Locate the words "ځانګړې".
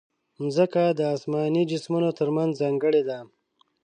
2.61-3.01